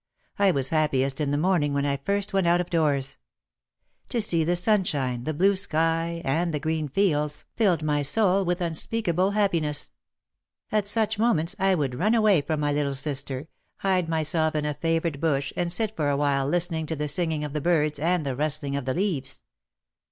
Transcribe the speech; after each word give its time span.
I 0.39 0.49
was 0.49 0.69
happiest 0.69 1.21
in 1.21 1.29
the 1.29 1.37
morning 1.37 1.73
when 1.75 1.85
I 1.85 1.97
first 1.97 2.33
went 2.33 2.47
out 2.47 2.59
of 2.59 2.71
doors. 2.71 3.19
To 4.09 4.19
see 4.19 4.43
the 4.43 4.55
sunshine, 4.55 5.25
the 5.25 5.33
blue 5.35 5.55
sky, 5.55 6.23
and 6.25 6.51
the 6.51 6.59
green 6.59 6.87
fields, 6.89 7.45
filled 7.55 7.83
my 7.83 8.01
soul 8.01 8.43
with 8.43 8.61
unspeak 8.61 8.61
9 8.61 8.65
io 8.65 8.69
OUT 8.71 8.77
OF 8.79 8.89
THE 8.89 8.97
SHADOW 8.97 9.11
able 9.11 9.31
happiness. 9.39 9.91
At 10.71 10.87
such 10.87 11.19
moments 11.19 11.55
I 11.59 11.75
would 11.75 11.93
run 11.93 12.15
away 12.15 12.41
from 12.41 12.61
my 12.61 12.71
little 12.71 12.95
sister, 12.95 13.47
hide 13.75 14.09
myself 14.09 14.55
in 14.55 14.65
a 14.65 14.73
favourite 14.73 15.21
bush 15.21 15.53
and 15.55 15.71
sit 15.71 15.95
for 15.95 16.09
a 16.09 16.17
while 16.17 16.47
listening 16.47 16.87
to 16.87 16.95
the 16.95 17.07
singing 17.07 17.43
of 17.43 17.53
the 17.53 17.61
birds 17.61 17.99
and 17.99 18.25
the 18.25 18.35
rustling 18.35 18.75
of 18.75 18.85
the 18.85 18.95
leaves. 18.95 19.43